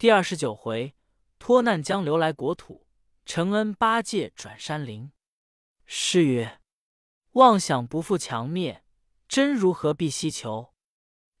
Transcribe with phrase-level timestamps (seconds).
[0.00, 0.96] 第二十九回，
[1.38, 2.86] 脱难江流来国土，
[3.26, 5.12] 承恩八戒转山林。
[5.84, 6.58] 诗曰：
[7.32, 8.82] 妄想不负强灭，
[9.28, 10.72] 真如何必希求？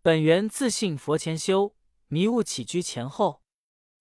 [0.02, 1.74] 本源自信佛前修，
[2.08, 3.42] 迷悟起居前后。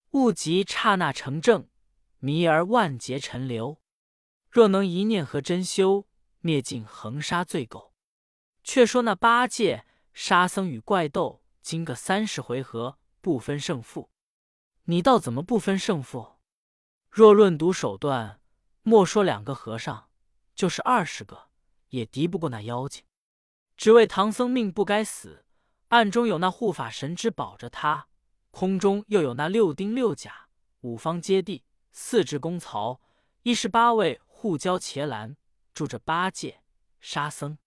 [0.10, 1.70] 悟即刹那成正，
[2.18, 3.80] 迷而万劫沉流。
[4.50, 6.05] 若能一念合真修，
[6.39, 7.91] 灭尽横沙罪垢。
[8.66, 14.10] 却说那八戒、沙僧与怪斗，经个三十回合，不分胜负。
[14.90, 16.40] 你道怎么不分胜负？
[17.12, 18.41] 若论赌手段，
[18.82, 20.09] 莫说两个和尚，
[20.55, 21.50] 就是二十个，
[21.90, 23.04] 也敌不过那妖精。
[23.77, 25.46] 只为唐僧命不该死，
[25.90, 28.08] 暗中有那护法神之保着他。
[28.49, 30.49] 空中又有那六丁六甲、
[30.80, 32.99] 五方揭谛、四至公曹、
[33.44, 35.38] 一十八位护交伽蓝，
[35.71, 36.63] 住着八戒、
[36.99, 37.60] 沙僧。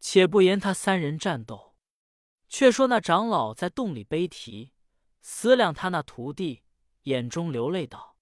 [0.00, 1.76] 且不言他三人战斗，
[2.48, 4.72] 却说那长老在洞里悲啼，
[5.20, 6.62] 思量他那徒弟，
[7.02, 8.16] 眼中流泪道：“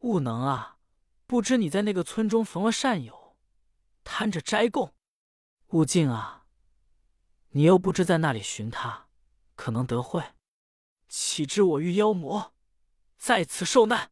[0.00, 0.78] 悟能啊，
[1.26, 3.36] 不知你在那个村中逢了善友，
[4.04, 4.94] 贪着斋供；
[5.68, 6.46] 悟净啊，
[7.50, 9.08] 你又不知在那里寻他，
[9.54, 10.22] 可能得慧。”
[11.08, 12.52] 岂知我遇妖魔，
[13.16, 14.10] 在此受难，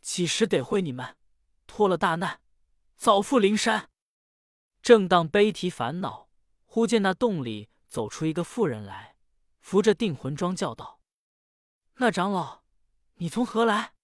[0.00, 1.16] 几时得会你们，
[1.66, 2.40] 脱了大难，
[2.94, 3.90] 早赴灵山。
[4.80, 6.28] 正当悲啼烦恼，
[6.64, 9.16] 忽见那洞里走出一个妇人来，
[9.58, 11.00] 扶着定魂桩叫道
[11.94, 12.62] ：“那长老，
[13.14, 13.94] 你从何来？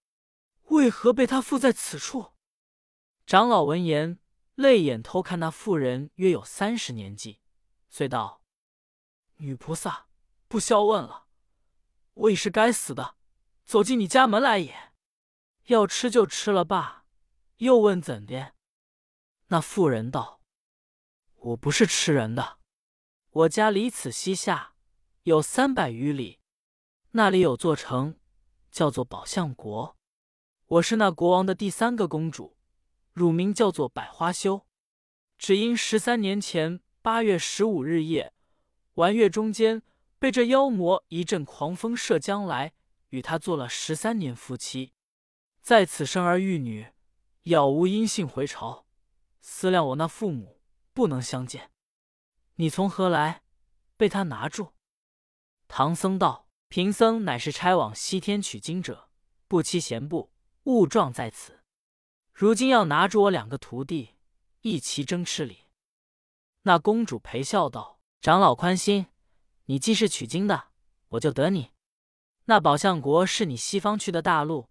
[0.64, 2.34] 为何被他附在此处？”
[3.26, 4.18] 长老闻言，
[4.54, 7.40] 泪眼偷看那妇人，约有三十年纪，
[7.88, 8.42] 遂道
[9.36, 10.08] ：“女菩萨，
[10.46, 11.26] 不消问了。”
[12.14, 13.16] 我已是该死的，
[13.64, 14.92] 走进你家门来也。
[15.66, 17.04] 要吃就吃了罢，
[17.58, 18.54] 又问怎的？
[19.48, 20.42] 那妇人道
[21.36, 22.58] ：“我不是吃人的，
[23.30, 24.74] 我家离此西下
[25.22, 26.37] 有三百余里，
[27.12, 28.18] 那里有座城，
[28.70, 29.96] 叫做宝象国。
[30.66, 32.56] 我是那国王的第三个公主，
[33.12, 34.66] 乳名叫做百花羞。
[35.38, 38.32] 只因十三年前八月十五日夜，
[38.94, 39.82] 玩月中间。”
[40.20, 42.72] 被这妖魔一阵狂风射将来，
[43.10, 44.92] 与他做了十三年夫妻，
[45.62, 46.88] 在此生儿育女，
[47.44, 48.84] 杳无音信回朝。
[49.40, 50.60] 思量我那父母
[50.92, 51.70] 不能相见，
[52.56, 53.44] 你从何来？
[53.96, 54.72] 被他拿住。
[55.68, 59.08] 唐僧道：“贫僧乃是差往西天取经者，
[59.46, 60.30] 不期闲步，
[60.64, 61.60] 误撞在此。
[62.32, 64.16] 如今要拿住我两个徒弟，
[64.60, 65.66] 一齐争吃礼。”
[66.62, 69.06] 那公主陪笑道：“长老宽心。”
[69.64, 70.68] 你既是取经的，
[71.08, 71.72] 我就得你。
[72.44, 74.68] 那宝象国是你西方去的大陆，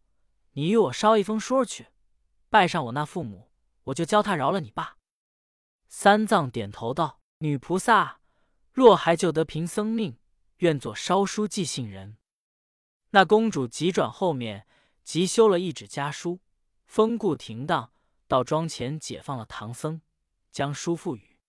[0.53, 1.87] 你与我捎一封书去，
[2.49, 3.51] 拜上我那父母，
[3.85, 4.97] 我就教他饶了你爸。
[5.87, 8.19] 三藏点头道：“女菩萨
[8.71, 10.17] 若还救得贫僧命，
[10.57, 12.17] 愿做烧书寄信人。”
[13.11, 14.67] 那公主急转后面，
[15.03, 16.41] 急修了一纸家书，
[16.85, 17.91] 风故停当，
[18.27, 20.01] 到庄前解放了唐僧，
[20.51, 21.39] 将书付与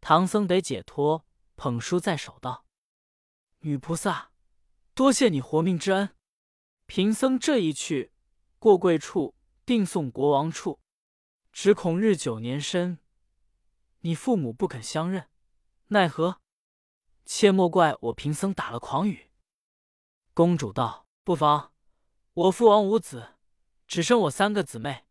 [0.00, 1.24] 唐僧，得解脱，
[1.56, 2.66] 捧书在手道。
[3.60, 4.32] 女菩萨，
[4.94, 6.10] 多谢你活命之恩。
[6.86, 8.12] 贫僧这一去，
[8.58, 9.34] 过贵处
[9.66, 10.80] 定送国王处，
[11.52, 12.98] 只恐日久年深，
[14.00, 15.28] 你父母不肯相认，
[15.88, 16.40] 奈何？
[17.30, 19.28] 切莫怪我贫僧打了诳语。
[20.32, 21.74] 公主道：“不妨，
[22.32, 23.34] 我父王无子，
[23.86, 25.04] 只生我三个姊妹。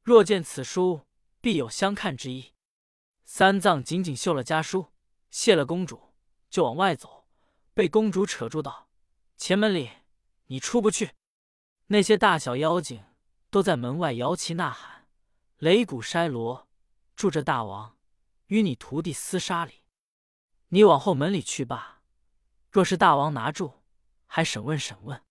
[0.00, 1.00] 若见此书，
[1.40, 2.54] 必有相看之意。”
[3.26, 4.92] 三藏紧紧绣了家书，
[5.32, 6.14] 谢了公主，
[6.48, 7.26] 就往外走。
[7.74, 8.88] 被公主扯住道
[9.36, 9.90] ：“前门里
[10.46, 11.10] 你出不去，
[11.88, 13.04] 那些大小妖精
[13.50, 15.08] 都在门外摇旗呐喊，
[15.58, 16.68] 擂鼓筛锣，
[17.16, 17.98] 助着大王
[18.46, 19.82] 与你徒弟厮杀里。
[20.74, 22.02] 你往后门里去吧。
[22.68, 23.84] 若是大王拿住，
[24.26, 25.22] 还审问审问，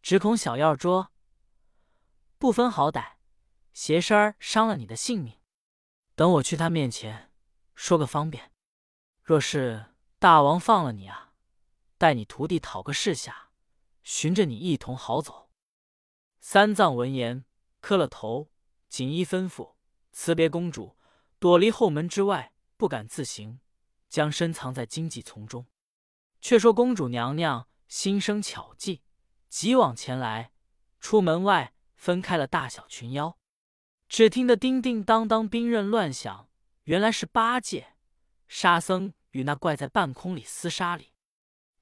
[0.00, 1.12] 只恐小妖捉，
[2.38, 3.16] 不分好歹，
[3.74, 5.38] 邪身儿伤了你的性命。
[6.14, 7.30] 等我去他面前
[7.74, 8.52] 说个方便。
[9.22, 11.34] 若是大王放了你啊！”
[11.98, 13.50] 带你徒弟讨个示下，
[14.02, 15.50] 寻着你一同好走。
[16.40, 17.44] 三藏闻言，
[17.82, 18.50] 磕了头，
[18.88, 19.74] 锦衣吩咐，
[20.10, 20.96] 辞别公主，
[21.38, 23.60] 躲离后门之外，不敢自行，
[24.10, 25.66] 将深藏在荆棘丛中。
[26.42, 29.02] 却说公主娘娘心生巧计，
[29.48, 30.52] 急往前来，
[30.98, 33.38] 出门外分开了大小群妖。
[34.08, 36.50] 只听得叮叮当当，兵刃乱响，
[36.82, 37.94] 原来是八戒、
[38.48, 41.12] 沙僧与那怪在半空里厮杀里。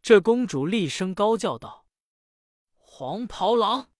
[0.03, 1.87] 这公主厉声高叫道
[2.77, 3.91] ：“黄袍郎！”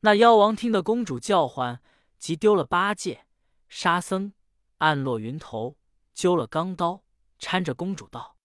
[0.00, 1.80] 那妖王听得公主叫唤，
[2.18, 3.26] 即丢了八戒、
[3.68, 4.32] 沙僧，
[4.78, 5.76] 暗落云头，
[6.12, 7.02] 揪了钢刀，
[7.46, 8.36] 搀着公主道：“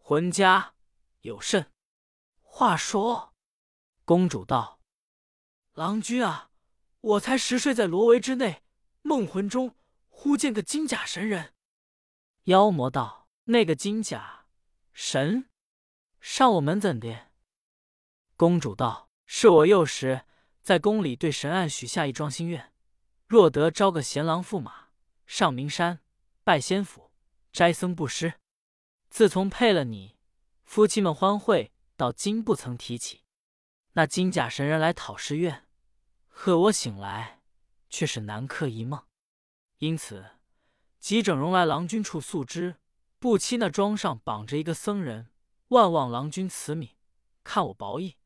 [0.00, 0.72] 浑家
[1.20, 1.70] 有甚
[2.40, 3.34] 话说？”
[4.06, 4.80] 公主道
[5.76, 6.50] ：“郎君啊，
[7.02, 8.62] 我才十睡在罗围之内，
[9.02, 9.76] 梦魂中
[10.08, 11.52] 忽见个金甲神人。”
[12.44, 14.46] 妖魔道：“那个金甲
[14.94, 15.50] 神
[16.18, 17.28] 上我门怎的？”
[18.38, 20.24] 公主道：“是我幼时
[20.62, 22.72] 在宫里对神案许下一桩心愿，
[23.26, 24.88] 若得招个贤郎驸马，
[25.26, 26.00] 上名山
[26.42, 27.05] 拜仙府，
[27.56, 28.34] 斋僧布施。
[29.08, 30.18] 自从配了你，
[30.64, 33.22] 夫妻们欢会，到今不曾提起。
[33.94, 35.66] 那金甲神人来讨誓愿，
[36.28, 37.40] 贺我醒来，
[37.88, 39.02] 却是南柯一梦。
[39.78, 40.32] 因此，
[40.98, 42.76] 急整容来郎君处诉之。
[43.18, 45.30] 不期那庄上绑着一个僧人，
[45.68, 46.90] 万望郎君慈悯，
[47.42, 48.18] 看我薄意。”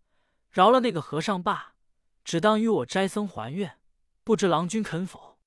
[0.51, 1.77] 饶了那个和尚罢，
[2.25, 3.79] 只当与我斋僧还愿，
[4.25, 5.39] 不知郎君肯否？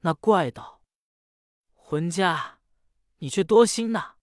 [0.00, 0.82] 那怪道
[1.72, 2.57] ：“浑家，
[3.18, 4.16] 你却多心呐！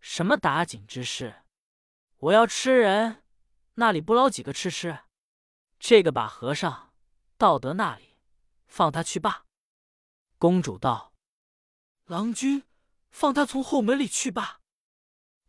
[0.00, 1.44] 什么打井之事？
[2.16, 3.24] 我要吃人，
[3.74, 5.04] 那里不捞几个吃吃？
[5.78, 6.92] 这个把和尚
[7.36, 8.18] 道德那里，
[8.66, 9.46] 放他去罢。”
[10.38, 11.14] 公主道
[12.06, 12.64] ：“郎君，
[13.10, 14.60] 放他从后门里去罢。”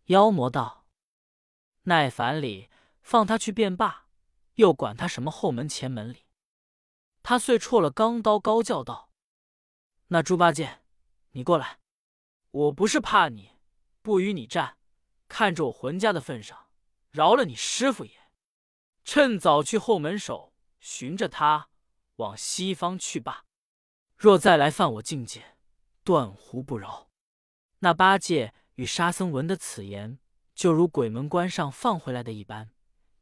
[0.05, 0.85] 妖魔道
[1.83, 2.69] ：“耐烦里。”
[3.03, 4.07] 放他去便罢，
[4.53, 6.27] 又管他什么后门前门里？
[7.23, 9.11] 他遂戳了钢刀，高叫道
[10.09, 10.83] ：“那猪八戒，
[11.31, 11.80] 你过来！
[12.51, 13.57] 我不是怕你，
[14.01, 14.77] 不与你战，
[15.27, 16.67] 看着我浑家的份上，
[17.09, 18.11] 饶了你师傅也。
[19.03, 21.69] 趁早去后门守，寻着他
[22.17, 23.45] 往西方去罢。
[24.17, 25.57] 若再来犯我境界，
[26.03, 27.09] 断胡不饶。”
[27.79, 30.19] 那八戒与沙僧闻得此言，
[30.53, 32.71] 就如鬼门关上放回来的一般。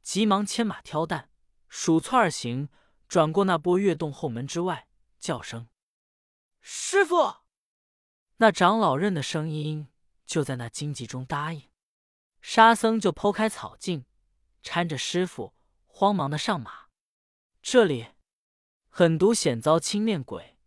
[0.01, 1.29] 急忙牵马挑担，
[1.67, 2.67] 鼠窜而行，
[3.07, 4.87] 转过那波月洞后门之外，
[5.19, 5.69] 叫声
[6.61, 7.35] ：“师傅！”
[8.41, 9.89] 那长老认的声音，
[10.25, 11.67] 就在那荆棘中答应。
[12.41, 14.05] 沙僧就剖开草径，
[14.63, 15.53] 搀着师傅，
[15.87, 16.87] 慌忙的上马。
[17.61, 18.07] 这里
[18.87, 20.57] 狠毒险遭青面鬼，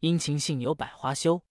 [0.00, 1.42] 殷勤信有百花羞。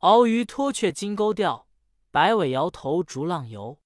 [0.00, 1.66] 鳌鱼脱却金钩钓，
[2.10, 3.80] 摆尾摇头逐浪游。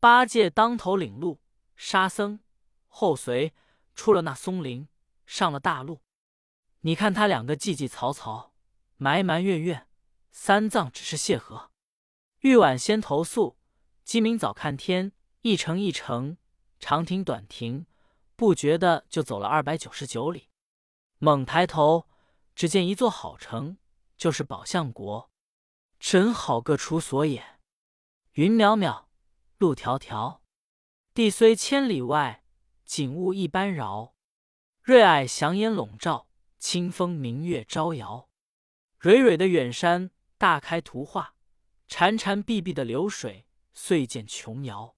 [0.00, 1.40] 八戒当头领路。
[1.76, 2.40] 沙僧
[2.88, 3.54] 后随
[3.94, 4.88] 出了那松林，
[5.26, 6.00] 上了大路。
[6.80, 8.50] 你看他两个寂寂嘈嘈，
[8.96, 9.86] 埋埋怨怨，
[10.38, 11.72] 三藏只是谢和。
[12.40, 13.56] 玉晚先投宿，
[14.04, 15.12] 鸡鸣早看天。
[15.40, 16.36] 一程一程，
[16.78, 17.86] 长亭短亭，
[18.36, 20.50] 不觉的就走了二百九十九里。
[21.18, 22.06] 猛抬头，
[22.54, 23.78] 只见一座好城，
[24.18, 25.30] 就是宝象国。
[25.98, 27.58] 真好个处所也！
[28.32, 29.06] 云渺渺，
[29.56, 30.40] 路迢迢。
[31.14, 32.44] 地虽千里外，
[32.84, 34.14] 景物一般饶。
[34.82, 36.28] 瑞霭祥烟笼罩，
[36.58, 38.28] 清风明月招摇。
[38.98, 41.34] 蕊蕊的远山，大开图画；
[41.88, 44.96] 潺潺碧碧的流水，遂见琼瑶。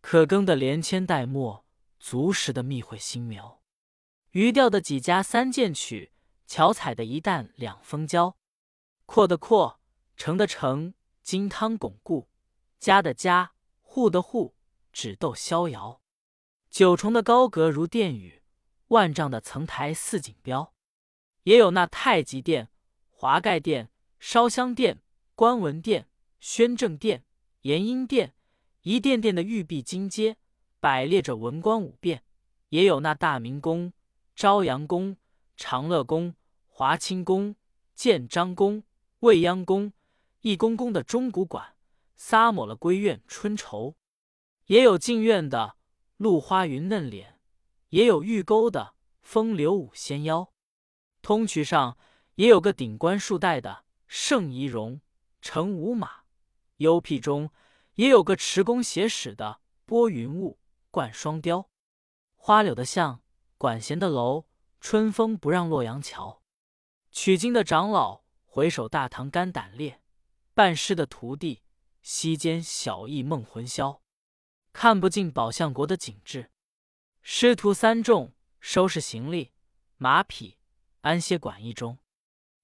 [0.00, 1.66] 可耕的连千带末，
[1.98, 3.62] 足食的密会新苗。
[4.30, 6.12] 渔钓的几家三件曲，
[6.46, 8.36] 巧采的一担两封胶。
[9.06, 9.80] 阔的阔，
[10.16, 12.28] 成的成，金汤巩固；
[12.78, 14.54] 家的家，户的户。
[14.94, 16.02] 只斗逍遥，
[16.68, 18.42] 九重的高阁如殿宇，
[18.88, 20.74] 万丈的层台似锦标。
[21.44, 22.68] 也有那太极殿、
[23.08, 23.88] 华盖殿、
[24.24, 25.02] 烧香殿、
[25.34, 26.08] 观文殿、
[26.38, 27.24] 宣政殿、
[27.62, 28.36] 延英殿，
[28.82, 30.36] 一殿殿的玉壁金阶，
[30.78, 32.22] 摆列着文官武变。
[32.68, 33.92] 也有那大明宫、
[34.36, 35.16] 朝阳宫、
[35.56, 36.36] 长乐宫、
[36.68, 37.56] 华清宫、
[37.96, 38.84] 建章宫、
[39.18, 39.92] 未央宫，
[40.42, 41.74] 一宫宫的钟鼓馆，
[42.14, 43.96] 撒抹了闺怨春愁。
[44.66, 45.74] 也有静院的
[46.16, 47.40] 露花云嫩脸，
[47.88, 50.52] 也有玉钩的风流舞仙腰。
[51.20, 51.98] 通衢上
[52.36, 55.00] 也有个顶冠束带的圣仪容，
[55.40, 56.24] 乘五马。
[56.76, 57.50] 幽僻中
[57.94, 60.58] 也有个持弓携矢的拨云雾，
[60.90, 61.70] 冠双雕。
[62.36, 63.22] 花柳的巷，
[63.56, 64.44] 管弦的楼，
[64.82, 66.42] 春风不让洛阳桥。
[67.10, 70.02] 取经的长老回首大唐肝胆裂，
[70.52, 71.62] 拜师的徒弟
[72.02, 74.02] 膝间小艺梦魂销。
[74.74, 76.50] 看不尽宝象国的景致，
[77.22, 79.54] 师徒三众收拾行李，
[79.96, 80.58] 马匹
[81.00, 81.96] 安歇馆驿中。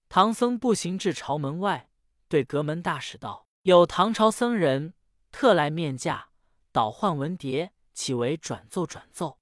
[0.08, 1.90] 唐僧步行至朝门外，
[2.28, 4.94] 对阁门大使道：“有唐朝僧人
[5.30, 6.30] 特来面驾，
[6.72, 9.38] 倒换文牒，岂为转奏转奏？”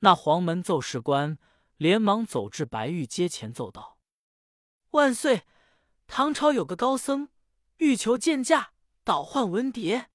[0.00, 1.38] 那黄门奏事官
[1.76, 3.98] 连忙走至白玉阶前奏道
[4.92, 5.44] ：“万岁！
[6.06, 7.28] 唐朝有个高僧
[7.78, 8.72] 欲求见驾，
[9.02, 10.06] 倒换文牒。”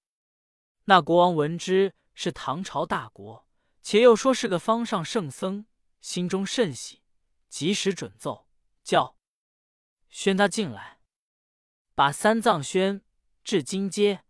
[0.86, 3.48] 那国王闻之，是唐朝大国，
[3.82, 5.66] 且又说是个方上圣僧，
[6.02, 7.02] 心中甚喜，
[7.50, 8.48] 及时准奏，
[8.84, 9.16] 叫
[10.16, 11.02] 宣他进来，
[11.94, 13.02] 把三藏宣
[13.44, 14.24] 至金阶，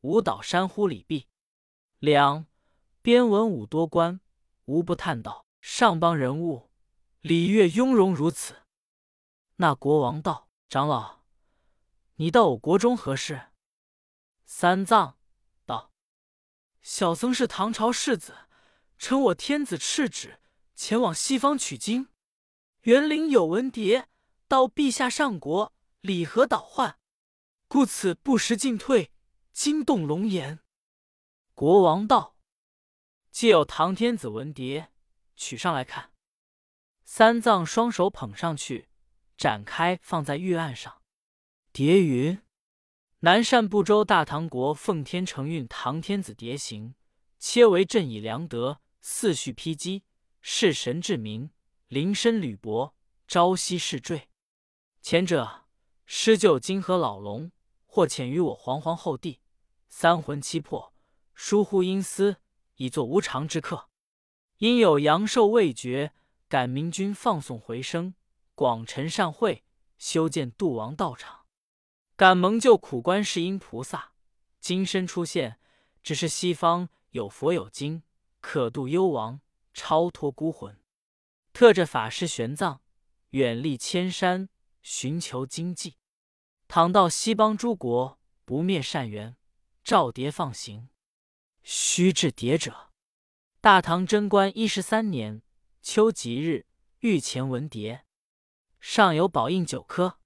[0.00, 1.28] 舞蹈山呼礼毕，
[2.00, 2.46] 两
[3.02, 4.20] 边文武多官，
[4.64, 6.72] 无不叹道：“上邦人物，
[7.20, 8.62] 礼乐雍容如此。”
[9.58, 11.20] 那国王道：“长老，
[12.16, 13.52] 你到我国中何事？”
[14.44, 15.20] 三藏
[15.64, 15.92] 道
[16.82, 18.34] ：“小僧是唐朝世子，
[18.98, 20.40] 承我天子敕旨，
[20.74, 22.08] 前往西方取经。
[22.80, 24.06] 园林有文牒，
[24.48, 26.98] 到陛下上国，礼何倒换，
[27.68, 29.12] 故此不时进退，
[29.52, 30.58] 惊动龙颜。”
[31.54, 32.36] 国王道
[33.30, 34.88] ：“既有唐天子文牒，
[35.36, 36.12] 取上来看。”
[37.04, 38.88] 三藏双手捧上去。
[39.36, 41.00] 展开放在玉案上，
[41.72, 42.42] 牒云
[43.22, 46.96] ：“南赡部洲大唐国奉天承运唐天子牒行，
[47.38, 50.02] 切为朕以良德，四序披基，
[50.40, 51.52] 事神至明，
[51.86, 52.96] 临深履薄，
[53.28, 54.28] 朝夕侍坠。
[55.00, 55.66] 前者
[56.04, 57.52] 施救金河老龙，
[57.86, 59.40] 或遣于我皇皇后帝，
[59.88, 60.92] 三魂七魄，
[61.34, 62.36] 疏忽阴司，
[62.76, 63.88] 以作无常之客。
[64.58, 66.12] 因有阳寿未绝，
[66.48, 68.14] 感明君放送回生。”
[68.54, 69.62] 广陈善会，
[69.98, 71.46] 修建度王道场，
[72.16, 74.14] 感蒙救苦观世音菩萨，
[74.58, 75.60] 今身出现，
[76.02, 78.02] 只是西方有佛有经，
[78.40, 79.40] 可度幽王，
[79.72, 80.76] 超脱孤魂。
[81.52, 82.80] 特着法师玄奘，
[83.30, 84.48] 远历千山，
[84.90, 85.98] 寻求经济。
[86.66, 89.36] 倘到西邦诸国，不灭善缘，
[89.84, 90.88] 照牒放行。
[91.62, 92.90] 须至牒者，
[93.60, 95.42] 大唐贞观一十三年
[95.82, 96.66] 秋吉日，
[97.00, 98.00] 御前文牒。
[98.80, 100.18] 上有宝印九颗，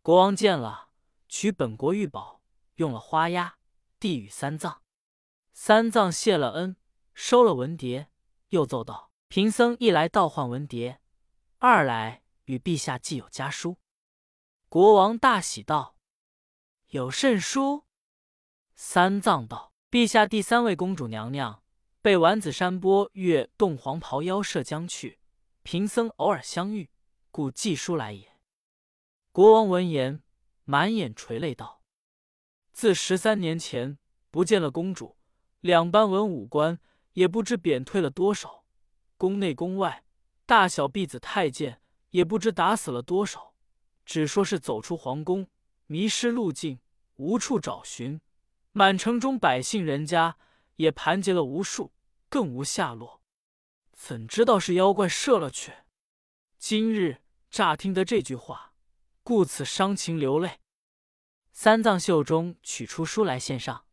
[0.00, 0.90] 国王见了，
[1.28, 2.40] 取本国玉宝，
[2.76, 3.58] 用了花押，
[3.98, 4.80] 递与三藏。
[5.52, 6.76] 三藏谢了恩，
[7.14, 8.06] 收了文牒，
[8.50, 10.98] 又奏道：“贫僧一来倒换文牒，
[11.58, 13.76] 二来与陛下既有家书。”
[14.70, 15.96] 国王大喜道
[16.88, 17.84] ：“有甚书？”
[18.76, 21.62] 三藏道：“陛下第三位公主娘娘
[22.02, 25.20] 被丸子山波月洞黄袍妖摄将去，
[25.62, 26.90] 贫僧偶尔相遇。”
[27.32, 28.36] 故寄书来也。
[29.32, 30.22] 国王闻言，
[30.64, 31.80] 满眼垂泪道
[32.72, 33.98] ：“自十三年前
[34.30, 35.16] 不见了公主，
[35.60, 36.78] 两班文武官
[37.14, 38.64] 也不知贬退了多少，
[39.16, 40.04] 宫内宫外
[40.44, 43.47] 大小婢子太监也不知打死了多少，
[44.08, 45.46] 只说是走出皇宫，
[45.86, 46.80] 迷失路径，
[47.16, 48.18] 无处找寻。
[48.72, 50.38] 满城中百姓人家
[50.76, 51.92] 也盘结了无数，
[52.30, 53.20] 更无下落。
[53.92, 55.72] 怎知道是妖怪射了去？
[56.58, 58.74] 今日。”乍听得这句话，
[59.22, 60.60] 故此伤情流泪。
[61.50, 63.86] 三藏袖中取出书来献上，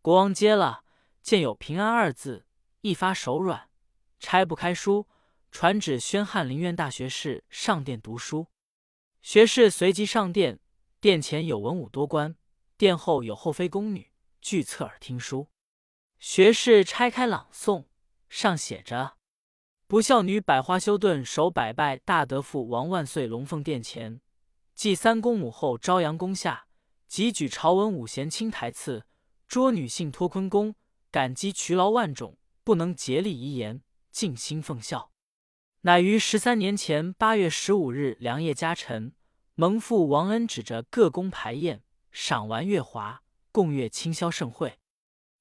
[0.00, 0.84] 国王接了，
[1.20, 2.46] 见有平安二字，
[2.82, 3.68] 一发手软，
[4.20, 5.08] 拆不开书，
[5.50, 8.46] 传旨宣翰林院大学士上殿读书。
[9.28, 10.60] 学士随即上殿，
[11.00, 12.36] 殿前有文武多官，
[12.78, 15.48] 殿后有后妃宫女，俱侧耳听书。
[16.20, 17.86] 学士拆开朗诵，
[18.28, 19.16] 上写着。
[19.88, 24.20] 不孝女百花修顿手百拜大德父王万岁龙凤殿前，
[24.76, 26.68] 祭三公母后朝阳宫下，
[27.08, 29.06] 即举朝文武贤卿台次，
[29.48, 30.76] 捉女性托坤宫，
[31.10, 35.10] 感激劬劳万种，不能竭力遗言，尽心奉孝。
[35.86, 39.12] 乃于十三年前八月十五日良夜嘉晨，
[39.54, 44.80] 蒙父王恩指着各宫排宴，赏玩月华，共乐清宵盛会，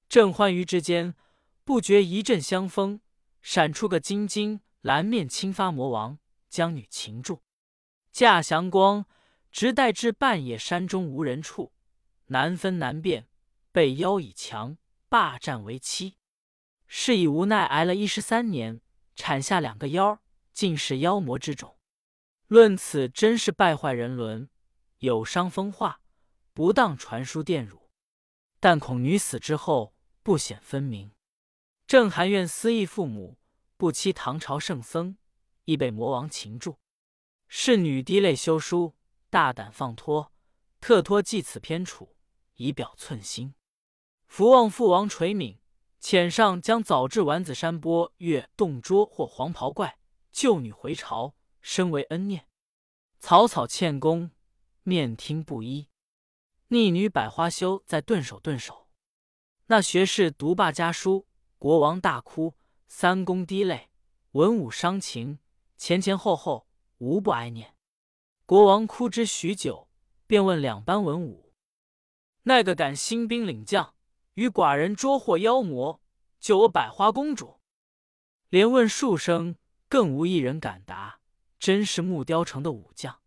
[0.08, 1.16] 正欢愉之间，
[1.64, 3.02] 不觉一阵香风。
[3.42, 7.42] 闪出个金睛蓝面青发魔王，将女擒住，
[8.12, 9.08] 驾祥光，
[9.52, 11.72] 直带至半野山中无人处，
[12.28, 13.28] 难分难辨，
[13.72, 14.78] 被妖以强
[15.10, 16.18] 霸占为妻。
[16.86, 18.80] 是以无奈挨了一十三年，
[19.16, 20.20] 产下两个妖儿，
[20.55, 21.77] 尽是妖魔之种。
[22.47, 24.50] 论此真是败坏人伦，
[25.00, 26.01] 有伤风化，
[26.53, 27.89] 不当传书玷辱。
[28.59, 29.93] 但恐女死之后
[30.24, 31.12] 不显分明。
[31.85, 33.38] 正含怨思义父母，
[33.77, 35.17] 不欺唐朝圣僧，
[35.65, 36.79] 亦被魔王擒住。
[37.47, 38.95] 侍女滴泪修书，
[39.29, 40.31] 大胆放脱，
[40.79, 42.15] 特托寄此篇处，
[42.55, 43.53] 以表寸心。
[44.25, 45.57] 福望父王垂悯，
[46.01, 50.00] 遣上将早至丸子山波月洞捉或黄袍怪
[50.36, 52.50] 救女回朝，身为恩念。
[53.22, 54.32] 草草欠功，
[54.84, 55.88] 面听不依。
[56.68, 58.89] 逆女百花羞，在顿首顿首。
[59.68, 61.25] 那学士读罢家书。
[61.58, 62.54] 国王大哭，
[62.89, 63.89] 三公滴泪，
[64.32, 65.39] 文武伤情，
[65.77, 67.74] 前前后后无不哀念。
[68.46, 69.88] 国王哭之许久，
[70.27, 71.54] 便问两班文武
[72.44, 73.96] ：“那个敢兴兵领将，
[74.34, 76.01] 与寡人捉获妖魔，
[76.42, 77.62] 救我百花公主？”
[78.50, 79.56] 连问数声，
[79.88, 81.20] 更无一人敢答。
[81.58, 83.22] 真是木雕城的武将，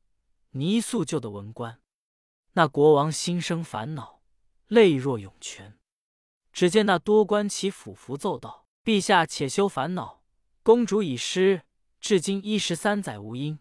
[0.50, 1.81] 泥塑就的文官。
[2.53, 4.23] 那国王心生烦恼，
[4.69, 5.79] 泪若涌泉。
[6.53, 10.23] 只见那多官起俯伏奏道：“陛下且休烦恼，
[10.62, 11.62] 公主已失，
[12.00, 13.59] 至今一十三载无音。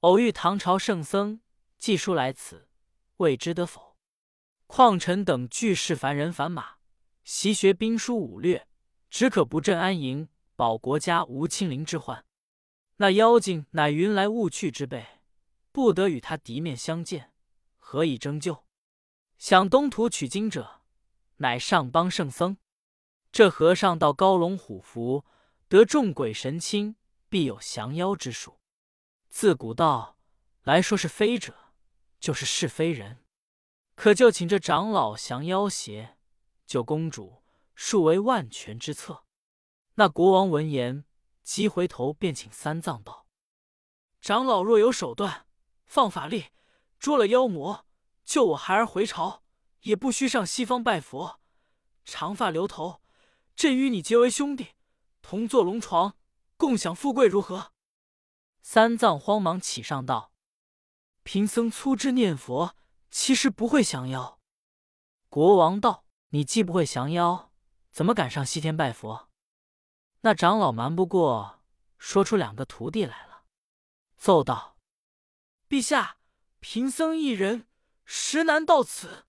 [0.00, 1.40] 偶遇唐朝圣僧，
[1.78, 2.68] 寄书来此，
[3.18, 3.96] 未知得否？
[4.66, 6.76] 况臣等俱是凡人凡马，
[7.22, 8.66] 习学兵书武略，
[9.08, 12.24] 只可不振安营，保国家无亲临之患。
[12.96, 15.04] 那妖精乃云来雾去之辈，
[15.72, 17.32] 不得与他敌面相见，
[17.76, 18.64] 何以征救？
[19.36, 20.82] 想东土取经者，
[21.38, 22.56] 乃上邦圣僧。
[23.32, 25.24] 这和尚到高龙虎符，
[25.66, 26.94] 得众鬼神亲，
[27.28, 28.60] 必有降妖之术。
[29.28, 30.16] 自古道
[30.62, 31.52] 来说是非者，
[32.20, 33.24] 就是是非人。
[33.96, 36.16] 可就请这长老降妖邪，
[36.64, 37.42] 救公主，
[37.74, 39.23] 数为万全之策。
[39.96, 41.04] 那国王闻言，
[41.42, 43.26] 急回头便请三藏道
[44.20, 45.46] ：“长老若有手段，
[45.86, 46.46] 放法力，
[46.98, 47.86] 捉了妖魔，
[48.24, 49.44] 救我孩儿回朝，
[49.82, 51.38] 也不须上西方拜佛，
[52.04, 53.00] 长发留头。”
[53.54, 54.70] 朕与你结为兄弟，
[55.22, 56.16] 同坐龙床，
[56.56, 57.70] 共享富贵，如何？
[58.62, 60.32] 三藏慌忙起上道
[61.22, 62.74] ：“贫僧粗知念佛，
[63.12, 64.40] 其实不会降妖。”
[65.30, 67.52] 国王道：“你既不会降妖，
[67.92, 69.28] 怎么敢上西天拜佛？”
[70.26, 71.62] 那长老瞒不过，
[71.98, 73.44] 说出两个徒弟来了，
[74.16, 74.78] 奏道
[75.68, 76.16] ：“陛下，
[76.60, 77.66] 贫僧一人，
[78.06, 79.26] 实难到此。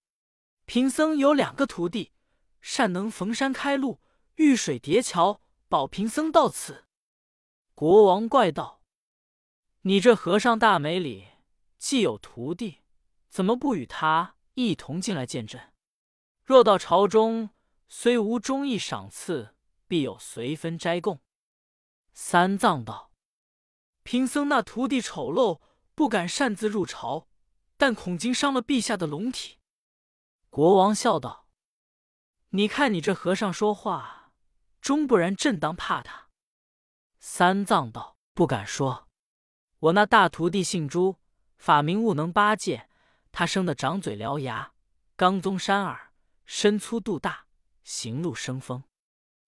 [0.64, 2.14] 贫僧有两个徒弟，
[2.62, 4.00] 善能逢山开路。”
[4.36, 6.86] 遇水叠桥，保贫僧到此。
[7.74, 8.82] 国王怪道
[9.84, 11.28] ：“你这和尚大美里，
[11.78, 12.84] 既有徒弟，
[13.28, 15.74] 怎么不与他一同进来见朕？
[16.46, 17.50] 若到朝中，
[17.90, 19.55] 虽无忠义赏赐，
[19.88, 21.22] 必有随分斋供。”
[22.14, 23.12] 三藏道
[24.04, 25.62] ：“贫僧那徒弟丑陋，
[25.94, 27.28] 不敢擅自入朝，
[27.78, 29.60] 但恐惊伤了陛下的龙体。”
[30.50, 31.48] 国王笑道
[32.52, 34.32] ：“你看你这和尚说话。”
[34.80, 36.30] 终不然，朕当怕他。
[37.18, 39.08] 三藏道：“不敢说，
[39.80, 41.16] 我那大徒弟姓朱，
[41.58, 42.88] 法名悟能八戒。
[43.32, 44.74] 他生的长嘴獠牙，
[45.16, 46.14] 刚宗山耳，
[46.46, 47.48] 身粗肚大，
[47.84, 48.84] 行路生风。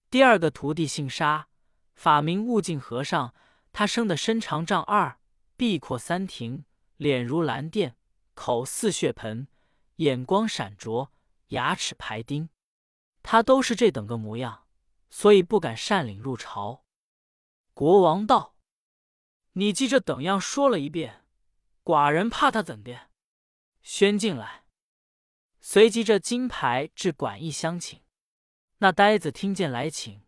[0.09, 1.47] 第二个徒弟姓沙，
[1.95, 3.33] 法名悟净和尚。
[3.71, 5.19] 他生的身长丈二，
[5.55, 6.65] 臂阔三庭，
[6.95, 7.93] 脸如蓝靛，
[8.33, 9.47] 口似血盆，
[9.97, 11.11] 眼光闪灼，
[11.49, 12.49] 牙齿排钉。
[13.21, 14.63] 他都是这等个模样。”
[15.09, 16.83] 所以不敢擅领入朝。
[17.73, 18.57] 国王道
[19.53, 21.23] ：“你记这等样说了一遍，
[21.81, 23.09] 寡人怕他怎的？”
[23.81, 24.65] 宣进来，
[25.61, 28.01] 随即这金牌至馆驿相请。
[28.79, 30.21] 那呆子听见来请，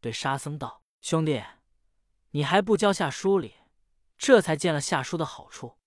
[0.00, 1.42] 对沙僧道：“兄弟，
[2.30, 3.54] 你还不教下书里？
[4.18, 5.78] 这才见了下书的好处。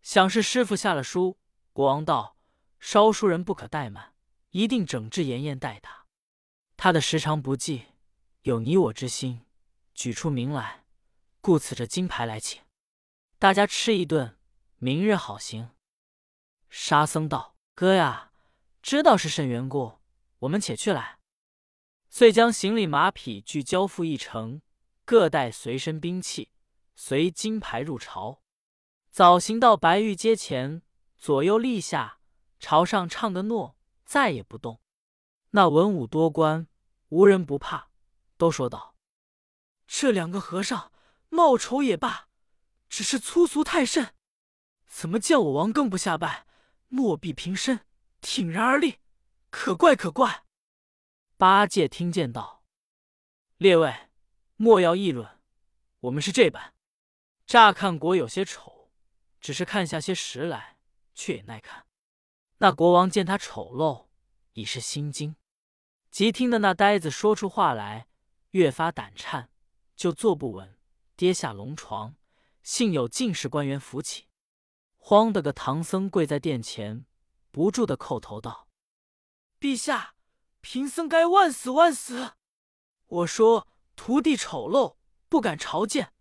[0.00, 1.38] 想是师傅下了书。”
[1.72, 2.36] 国王道
[2.78, 4.14] ：“烧书人不可怠慢，
[4.50, 6.06] 一定整治严严待他。”
[6.76, 7.86] 他的时长不济，
[8.42, 9.44] 有你我之心，
[9.94, 10.84] 举出名来，
[11.40, 12.62] 故此这金牌来请
[13.38, 14.38] 大家吃一顿，
[14.76, 15.70] 明日好行。
[16.70, 18.30] 沙僧道：“哥呀，
[18.80, 19.98] 知道是甚缘故，
[20.40, 21.17] 我们且去来。”
[22.10, 24.62] 遂将行李马匹俱交付一程，
[25.04, 26.50] 各带随身兵器，
[26.94, 28.42] 随金牌入朝。
[29.10, 30.82] 早行到白玉阶前，
[31.16, 32.20] 左右立下，
[32.58, 34.80] 朝上唱的诺，再也不动。
[35.50, 36.66] 那文武多官
[37.08, 37.90] 无人不怕，
[38.36, 38.96] 都说道
[39.86, 40.92] ：“这两个和尚
[41.28, 42.28] 貌丑也罢，
[42.88, 44.14] 只是粗俗太甚，
[44.86, 46.46] 怎么见我王更不下拜？
[46.88, 47.80] 莫必平身，
[48.22, 48.96] 挺然而立，
[49.50, 50.44] 可怪可怪。”
[51.38, 52.64] 八戒听见道
[53.58, 54.10] ：“列位
[54.56, 55.40] 莫要议论，
[56.00, 56.74] 我们是这般。
[57.46, 58.90] 乍看果有些丑，
[59.40, 60.78] 只是看下些实来，
[61.14, 61.86] 却也耐看。”
[62.58, 64.08] 那国王见他丑陋。
[64.54, 65.36] 已是心惊，
[66.10, 68.08] 即听得那呆子说出话来，
[68.50, 69.52] 越发胆颤，
[69.94, 70.76] 就坐不稳，
[71.14, 72.16] 跌下龙床。
[72.64, 74.26] 幸有进士官员扶起，
[74.96, 77.06] 慌得个唐僧跪在殿前，
[77.52, 78.66] 不住的叩头道
[79.60, 80.16] ：“陛下，
[80.60, 82.32] 贫僧该万死万死！
[83.06, 83.66] 我说
[83.96, 84.96] 徒弟丑陋，
[85.28, 86.12] 不敢朝见，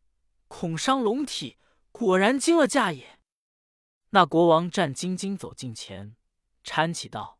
[0.47, 1.57] 恐伤龙体，
[1.91, 3.19] 果然惊了驾也。”
[4.11, 6.15] 那国王战兢兢走近前，
[6.63, 7.39] 搀起道。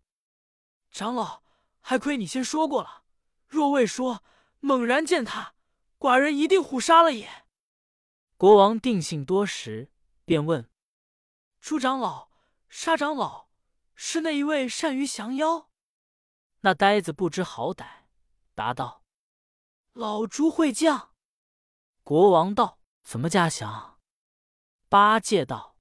[0.92, 1.44] 长老，
[1.80, 3.04] 还亏你先说过了，
[3.48, 4.24] 若未说，
[4.60, 5.54] 猛然见他，
[5.98, 7.46] 寡人一定虎杀了也。
[8.36, 9.92] 国王定性多时，
[10.26, 10.70] 便问
[11.62, 12.30] ：“朱长老、
[12.68, 13.48] 沙长老，
[13.96, 15.67] 是那一位善于降妖？”
[16.62, 17.86] 那呆子不知好歹，
[18.56, 19.04] 答道
[19.94, 21.14] ：“老朱会将。”
[22.04, 24.00] 国王道：“怎么加降？”
[24.90, 25.78] 八戒道：“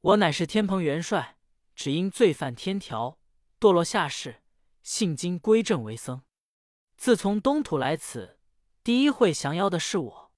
[0.00, 1.38] 我乃是天蓬元帅，
[1.74, 3.18] 只因罪犯天条。”
[3.60, 4.44] 堕落下世，
[4.84, 6.22] 信经归正为僧。
[6.96, 8.38] 自从东土来此，
[8.84, 10.32] 第一会降妖的是我。”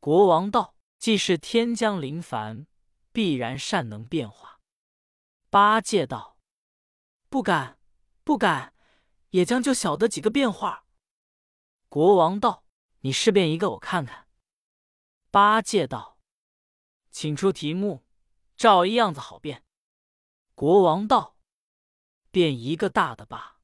[0.00, 2.66] 国王道：“既是天将临凡，
[3.12, 4.60] 必然善能变化。”
[5.48, 6.38] 八戒道
[7.30, 7.78] ：“不敢，
[8.24, 8.74] 不敢，
[9.30, 10.86] 也将就晓得几个变化。”
[11.88, 12.64] 国王道
[13.00, 14.26] ：“你试变一个，我看看。”
[15.30, 16.18] 八戒道
[17.12, 18.04] ：“请出题目，
[18.56, 19.64] 照一样子好变。”
[20.56, 21.36] 国王道
[22.32, 23.60] ：“变一个大的吧。”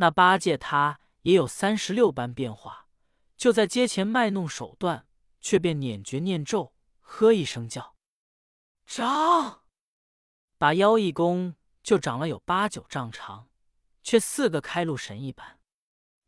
[0.00, 2.88] 那八戒他也有三十六般变化，
[3.36, 5.06] 就在街前卖弄手段，
[5.40, 7.96] 却便捻诀念咒，呵一声叫
[8.86, 9.64] ：“长！”
[10.56, 13.48] 把腰一弓，就长了有八九丈长，
[14.08, 15.58] 却四个开路神一般，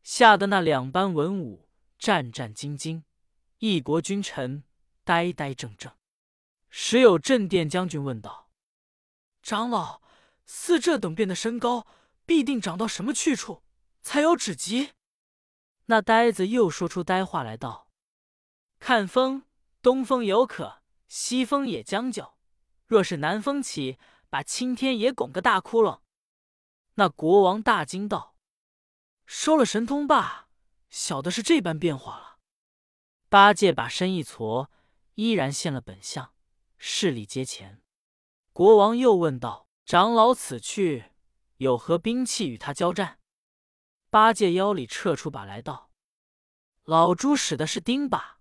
[0.03, 1.66] 吓得那两班文武
[1.99, 3.05] 战战兢兢，
[3.57, 4.64] 一国君臣
[5.03, 5.97] 呆呆怔怔。
[6.69, 8.51] 时有镇殿将军问道
[9.43, 10.03] ：“长老，
[10.45, 11.87] 似这等变的身高，
[12.27, 13.62] 必定长到什么去处，
[14.03, 14.90] 才有止疾？”
[15.88, 17.88] 那呆子又说出呆话来道
[18.79, 19.45] ：“看风，
[19.81, 22.35] 东风有可，西风也将就。
[22.87, 23.99] 若是南风起。”
[24.33, 26.03] 把青天也拱个大窟窿，
[27.01, 28.37] 那国王大惊道
[29.25, 30.51] ：“收了神通罢，
[30.91, 32.39] 小的是这般变化了。”
[33.31, 34.71] 八戒把身一挫，
[35.15, 36.35] 依然现了本相，
[36.77, 37.81] 势力阶前。
[38.53, 41.13] 国王又问道：“长老此去
[41.57, 43.19] 有何兵器与他交战？”
[44.11, 45.91] 八戒腰里撤出把来道
[46.85, 48.35] ：“老猪使的是钉耙。”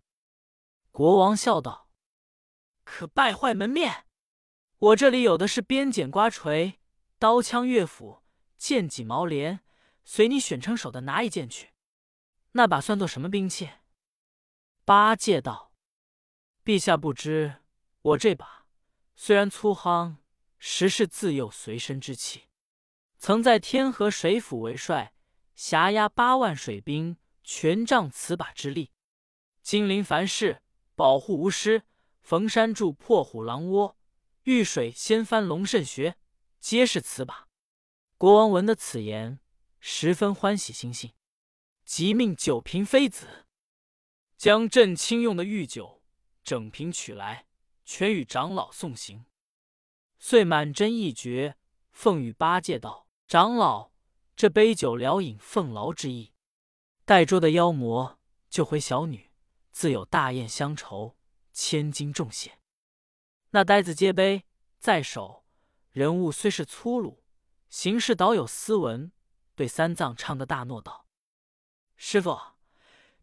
[0.91, 1.87] 国王笑道
[2.83, 4.05] ：“可败坏门面。”
[4.79, 6.81] 我这里有的是鞭锏、刮锤、
[7.17, 8.18] 刀枪、乐斧、
[8.59, 9.61] 剑戟、矛镰，
[10.03, 11.69] 随你选成手的拿一件去。
[12.51, 13.69] 那把算作什么兵器？
[14.83, 15.73] 八戒道
[16.65, 17.63] ：“陛下不知，
[18.01, 18.67] 我这把
[19.15, 20.17] 虽然粗夯，
[20.57, 22.49] 实是自幼随身之器。
[23.17, 25.13] 曾在天河水府为帅，
[25.55, 28.91] 辖压八万水兵，全仗此把之力。
[29.61, 30.61] 金陵凡事
[30.95, 31.83] 保护无失，
[32.21, 33.95] 逢山住破虎狼窝。”
[34.43, 36.17] 遇水掀翻龙肾穴，
[36.59, 37.48] 皆是此把。
[38.19, 39.39] 国王闻得此言，
[39.79, 41.13] 十分欢喜心性，
[41.85, 43.45] 即命九嫔妃子
[44.35, 46.03] 将朕亲用的御酒
[46.43, 47.45] 整瓶取来，
[47.85, 49.23] 全与长老送行。
[50.17, 51.55] 遂满斟一绝，
[51.91, 53.91] 奉与八戒道：“长老，
[54.35, 56.33] 这杯酒聊饮奉劳之意。
[57.05, 59.31] 待捉的妖魔，救回小女，
[59.71, 61.15] 自有大宴相酬，
[61.53, 62.59] 千金重谢。”
[63.51, 64.43] 那呆子接杯
[64.77, 65.45] 在手，
[65.91, 67.23] 人物虽是粗鲁，
[67.69, 69.11] 行事倒有斯文，
[69.55, 71.05] 对三藏唱的大诺道
[71.95, 72.37] ：“师傅，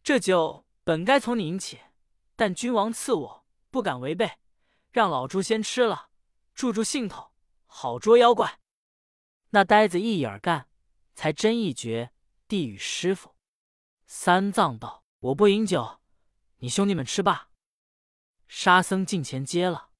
[0.02, 1.80] 这酒本该从你饮起，
[2.36, 4.38] 但君王赐我，不敢违背，
[4.92, 6.10] 让老猪先吃了，
[6.54, 7.32] 助助兴头，
[7.66, 8.60] 好捉妖怪。”
[9.50, 10.68] 那呆子一眼干，
[11.14, 12.12] 才真一绝，
[12.46, 13.34] 递与师傅。
[14.06, 16.00] 三藏道：“我不饮酒，
[16.58, 17.50] 你兄弟们吃罢。”
[18.46, 19.90] 沙僧近前接了。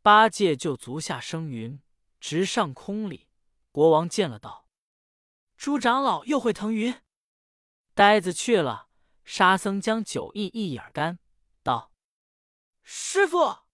[0.00, 1.80] 八戒就足下生云，
[2.18, 3.28] 直上空里。
[3.74, 4.68] 国王见了，道
[5.58, 7.02] ：“朱长老又会腾云。”
[7.92, 8.88] 呆子去了。
[9.24, 11.18] 沙僧将酒意一饮而干，
[11.64, 11.90] 道
[12.84, 13.64] ：“师傅，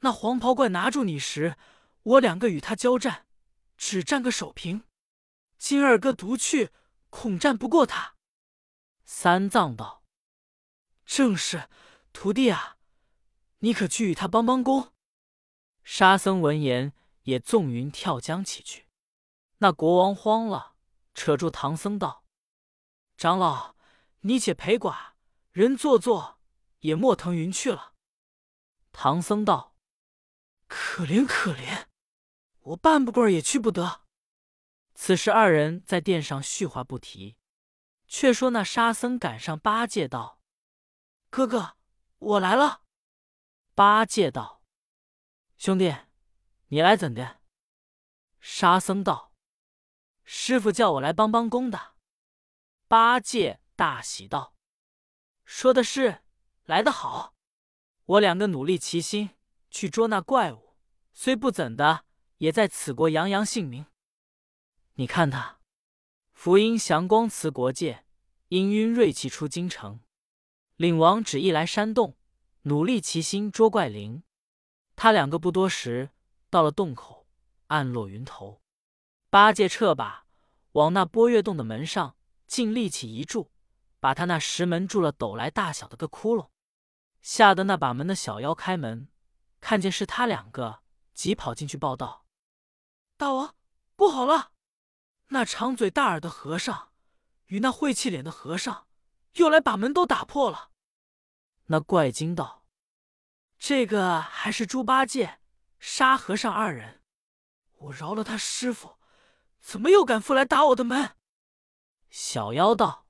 [0.00, 1.56] 那黄袍怪拿住你时，
[2.04, 3.26] 我两个与他交战，
[3.76, 4.84] 只占个手平。
[5.58, 6.70] 今二哥独去，
[7.10, 8.14] 恐战不过他。”
[9.04, 10.04] 三藏道
[11.04, 11.68] ：“正是，
[12.12, 12.76] 徒弟啊，
[13.58, 14.92] 你可去与他帮帮工。”
[15.82, 16.92] 沙僧闻言，
[17.24, 18.83] 也纵云跳江起去。
[19.64, 20.74] 那国王慌了，
[21.14, 22.26] 扯住唐僧道
[23.16, 23.76] ：“长老，
[24.20, 25.12] 你且陪寡
[25.52, 26.38] 人坐坐，
[26.80, 27.94] 也莫腾云去了。”
[28.92, 29.74] 唐僧道
[30.68, 31.86] ：“可怜可怜，
[32.60, 34.02] 我半不棍也去不得。”
[34.94, 37.38] 此时二人在殿上叙话不提，
[38.06, 40.42] 却说那沙僧赶上八戒道
[41.30, 41.78] ：“哥哥，
[42.18, 42.82] 我来了。”
[43.74, 44.62] 八戒道。
[45.56, 45.96] 兄弟，
[46.66, 47.40] 你来怎的？
[48.40, 49.32] 沙僧道
[50.24, 51.94] ：“师傅叫我来帮帮工的。”
[52.88, 54.54] 八戒大喜道
[55.44, 56.22] ：“说的是，
[56.64, 57.34] 来得好！
[58.04, 59.30] 我两个努力齐心
[59.70, 60.76] 去捉那怪物，
[61.12, 62.04] 虽不怎的，
[62.38, 63.86] 也在此国扬扬姓名。
[64.94, 65.60] 你看他，
[66.32, 68.04] 福音祥光辞国界，
[68.50, 70.00] 氤氲锐气出京城。
[70.76, 72.16] 领王旨意来山洞，
[72.62, 74.22] 努力齐心捉怪灵。”
[74.96, 76.10] 他两个不多时，
[76.50, 77.26] 到了洞口，
[77.66, 78.62] 暗落云头。
[79.34, 80.28] 八戒撤把
[80.74, 82.16] 往那波月洞的门上
[82.46, 83.50] 尽力气一柱，
[83.98, 86.50] 把他那石门住了斗来大小的个窟窿，
[87.20, 89.08] 吓得那把门的小妖开门，
[89.60, 90.82] 看见是他两个，
[91.14, 92.24] 急跑进去报道
[93.18, 93.56] ：“大王，
[93.96, 94.52] 不好了！
[95.30, 96.92] 那长嘴大耳的和尚
[97.46, 98.86] 与那晦气脸的和尚
[99.32, 100.70] 又来把门都打破了。
[101.64, 102.64] 那怪惊道
[103.58, 105.40] ：“这个还是猪八戒、
[105.80, 107.02] 沙和尚二人，
[107.78, 108.96] 我饶了他师傅，
[109.64, 111.16] 怎么又敢复来打我的门？”
[112.10, 113.08] 小妖道：“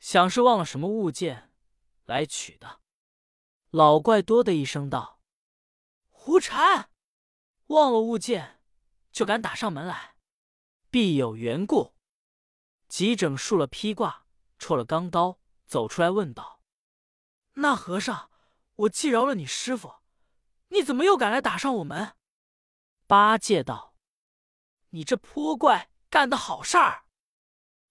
[0.00, 1.52] 想是忘了什么物件
[2.04, 2.80] 来取的。”
[3.70, 5.20] 老怪多的一声道
[6.10, 6.90] ：“胡缠！
[7.68, 8.60] 忘了物件
[9.12, 10.16] 就敢打上门来，
[10.90, 11.94] 必有缘故。”
[12.88, 14.26] 急整束了披挂，
[14.58, 16.60] 戳了钢刀，走出来问道。
[17.54, 18.30] 那和尚，
[18.74, 19.94] 我既饶了你师傅，
[20.68, 22.14] 你怎么又敢来打上我门？
[23.06, 23.91] 八戒道
[24.92, 27.04] ：“你这泼怪干的好事儿。”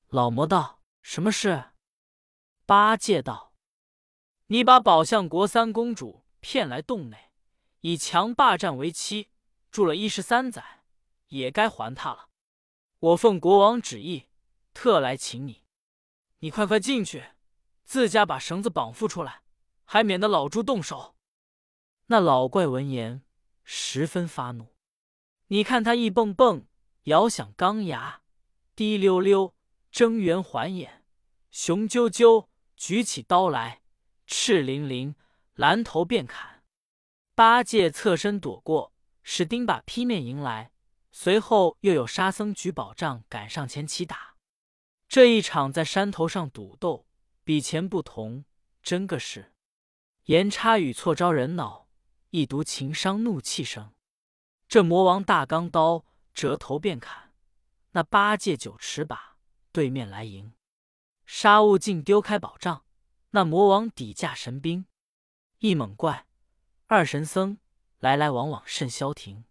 [0.09, 1.73] 老魔道：“什么事？”
[2.65, 3.53] 八戒道
[4.47, 7.31] ：“你把宝象国三公主骗来洞内，
[7.81, 9.29] 以强霸占为妻，
[9.69, 10.83] 住了一十三载，
[11.27, 12.29] 也该还他了。
[12.99, 14.29] 我奉国王旨意，
[14.73, 15.65] 特来请你，
[16.39, 17.25] 你快快进去，
[17.83, 19.43] 自家把绳子绑缚出来。”
[19.83, 21.17] 还免得老猪动手。
[22.05, 23.25] 那老怪闻言
[23.65, 24.73] 十分发怒，
[25.47, 26.65] 你看他一蹦蹦，
[27.05, 28.21] 遥响钢牙，
[28.75, 29.55] 滴溜溜
[29.91, 31.03] 睁圆环眼，
[31.49, 33.81] 雄赳赳举起刀来，
[34.27, 35.15] 赤灵灵
[35.55, 36.63] 拦头便砍。
[37.33, 40.71] 八戒侧身躲过，使钉耙劈面迎来，
[41.11, 44.35] 随后又有沙僧举宝杖赶上前起打。
[45.07, 47.07] 这一场在山头上赌斗，
[47.43, 48.45] 比前不同，
[48.83, 49.53] 真个是。
[50.25, 51.87] 言差语错招人恼，
[52.29, 53.91] 一读情伤怒气生。
[54.67, 57.33] 这魔王大钢刀折头便砍，
[57.91, 59.37] 那八戒九尺把
[59.71, 60.53] 对面来迎。
[61.25, 62.85] 沙悟净丢开宝杖，
[63.31, 64.85] 那魔王底架神兵。
[65.59, 66.27] 一猛怪，
[66.87, 67.59] 二神僧
[67.99, 69.45] 来来往往甚消停。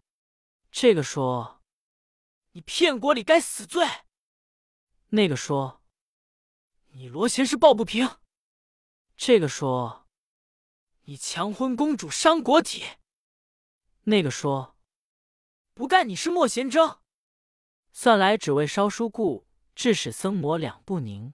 [0.71, 1.61] 这个说
[2.51, 3.87] ：“你骗国里该死罪。”
[5.09, 5.81] 那个说
[6.93, 8.17] ：“你罗贤是抱不平。”
[9.17, 9.99] 这个说。
[11.05, 12.85] 你强婚公主伤国体。
[14.03, 14.77] 那个说
[15.73, 16.97] 不干，你是莫闲争。
[17.93, 21.33] 算来只为烧书故，致使僧魔两不宁。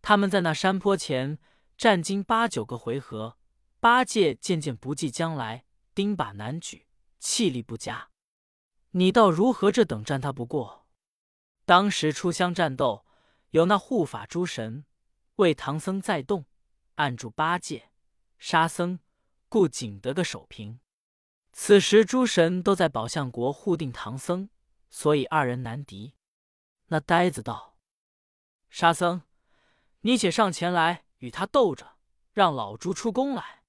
[0.00, 1.38] 他们在那山坡前
[1.76, 3.38] 战经八九个回合，
[3.80, 6.86] 八戒渐渐不计将来，钉把难举，
[7.18, 8.10] 气力不佳。
[8.92, 9.72] 你道如何？
[9.72, 10.86] 这等战他不过。
[11.64, 13.04] 当时出乡战斗，
[13.50, 14.86] 有那护法诸神
[15.36, 16.46] 为唐僧在动
[16.94, 17.90] 按住八戒。
[18.38, 19.00] 沙僧
[19.48, 20.78] 故仅得个守平。
[21.58, 24.50] 此时诸神都在宝象国护定唐僧，
[24.90, 26.14] 所以二人难敌。
[26.88, 27.78] 那呆子道
[28.68, 29.22] ：“沙僧，
[30.02, 31.96] 你且上前来与他斗着，
[32.32, 33.64] 让老猪出宫来。”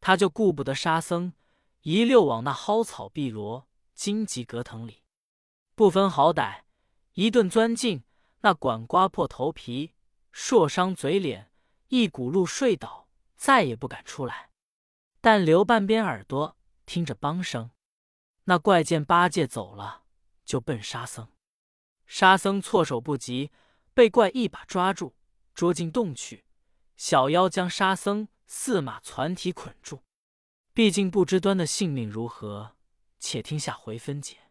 [0.00, 1.34] 他就顾不得沙僧，
[1.82, 5.04] 一溜往那蒿草碧罗荆棘葛藤里，
[5.74, 6.62] 不分好歹，
[7.12, 8.02] 一顿钻进。
[8.40, 9.94] 那管刮破头皮，
[10.32, 11.50] 硕伤嘴脸，
[11.88, 13.08] 一骨碌睡倒。
[13.36, 14.48] 再也不敢出来，
[15.20, 17.70] 但留半边耳朵听着梆声。
[18.44, 20.04] 那怪见八戒走了，
[20.44, 21.28] 就奔沙僧。
[22.06, 23.50] 沙僧措手不及，
[23.94, 25.14] 被怪一把抓住，
[25.54, 26.44] 捉进洞去。
[26.96, 30.02] 小妖将沙僧四马攒体捆住。
[30.72, 32.76] 毕竟不知端的性命如何，
[33.18, 34.43] 且听下回分解。